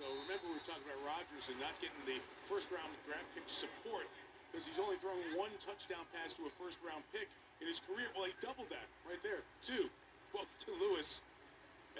[0.00, 2.16] So remember we were talking about Rodgers and not getting the
[2.48, 4.08] first round draft pick support
[4.48, 7.28] because he's only thrown one touchdown pass to a first round pick
[7.60, 8.08] in his career.
[8.16, 9.92] Well, he doubled that right there, two,
[10.32, 11.04] both to Lewis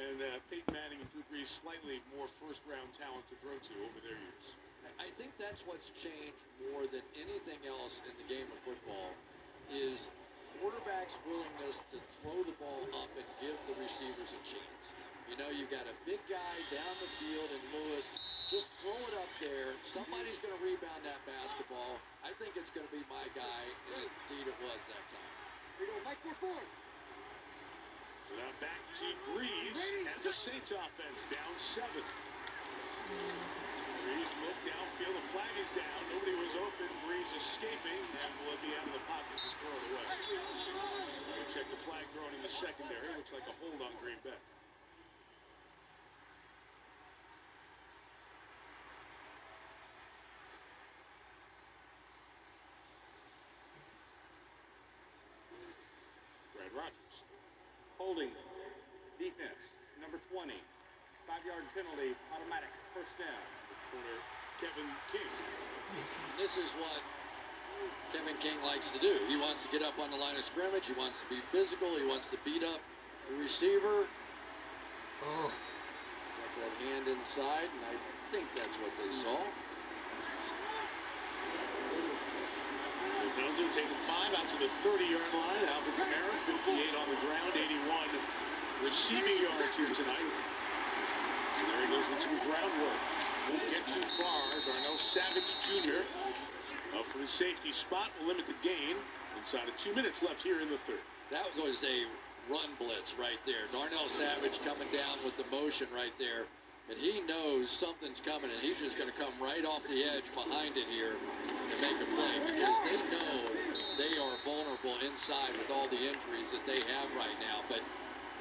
[0.00, 3.74] and uh, Peyton Manning and Drew Brees, slightly more first round talent to throw to
[3.84, 4.46] over their years.
[4.96, 6.40] I think that's what's changed
[6.72, 9.12] more than anything else in the game of football
[9.68, 10.08] is
[10.64, 15.01] quarterback's willingness to throw the ball up and give the receivers a chance.
[15.30, 18.04] You know, you've got a big guy down the field in Lewis.
[18.50, 19.72] Just throw it up there.
[19.96, 21.96] Somebody's going to rebound that basketball.
[22.20, 23.62] I think it's going to be my guy,
[23.96, 25.32] and indeed it was that time.
[25.80, 26.68] Here we go, Mike Ford.
[28.28, 29.76] So now back to Brees
[30.12, 32.04] as the Saints offense down seven.
[34.04, 35.16] Brees looked downfield.
[35.16, 36.00] The flag is down.
[36.12, 36.88] Nobody was open.
[37.08, 39.36] Brees escaping and will be out of the pocket.
[39.40, 40.04] Just throw it away.
[41.56, 43.16] Check the flag thrown in the secondary.
[43.16, 44.36] Looks like a hold on Green Bay.
[56.72, 57.16] Brad Rodgers.
[58.00, 58.32] Holding.
[59.20, 59.60] Defense.
[60.00, 60.56] Number 20.
[61.28, 62.16] Five-yard penalty.
[62.32, 62.72] Automatic.
[62.96, 63.44] First down.
[63.92, 64.18] Corner
[64.56, 65.28] Kevin King.
[66.40, 67.04] This is what
[68.16, 69.20] Kevin King likes to do.
[69.28, 70.88] He wants to get up on the line of scrimmage.
[70.88, 71.92] He wants to be physical.
[72.00, 72.80] He wants to beat up
[73.28, 74.08] the receiver.
[75.28, 75.52] Oh.
[75.52, 77.94] Got that hand inside, and I
[78.32, 79.44] think that's what they saw.
[83.62, 85.62] Will take five out to the 30-yard line.
[85.70, 86.34] Alvin Kamara,
[86.66, 88.10] 58 on the ground, 81
[88.82, 90.26] receiving yards here tonight.
[91.62, 93.00] And there he goes with some groundwork.
[93.54, 94.50] Won't get too far.
[94.66, 96.02] Darnell Savage Jr.
[96.98, 98.98] up for his safety spot will limit the gain.
[99.38, 101.06] Inside of two minutes left here in the third.
[101.30, 102.10] That was a
[102.50, 103.70] run blitz right there.
[103.70, 106.50] Darnell Savage coming down with the motion right there.
[106.92, 110.28] And he knows something's coming, and he's just going to come right off the edge
[110.36, 113.48] behind it here and make a play because they know
[113.96, 117.64] they are vulnerable inside with all the injuries that they have right now.
[117.64, 117.80] But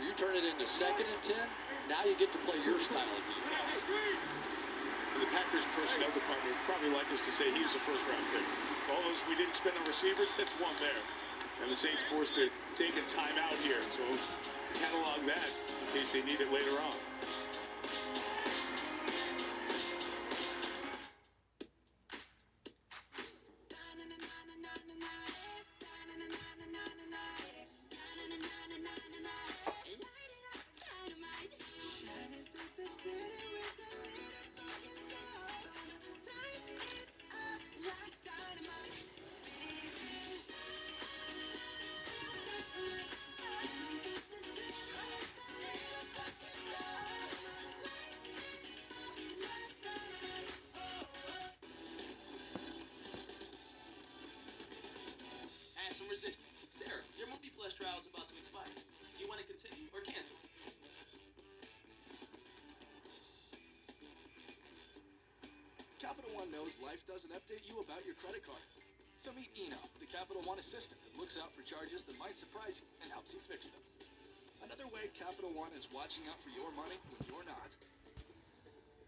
[0.03, 1.47] you turn it into second and ten,
[1.87, 3.87] now you get to play your style of defense.
[3.87, 8.25] The Packers personnel department would probably like us to say he was a first round
[8.35, 8.43] pick.
[8.91, 10.99] All those we didn't spend on receivers, that's one there.
[11.63, 13.79] And the Saints forced to take a timeout here.
[13.95, 14.03] So
[14.75, 16.99] catalog that in case they need it later on.
[56.01, 56.49] Some resistance.
[56.81, 58.73] Sarah, your movie plus trial is about to expire.
[58.73, 60.33] Do you want to continue or cancel?
[66.01, 68.65] Capital One knows life doesn't update you about your credit card.
[69.21, 72.81] So meet Eno, the Capital One assistant that looks out for charges that might surprise
[72.81, 73.77] you and helps you fix them.
[74.65, 77.69] Another way Capital One is watching out for your money when you're not.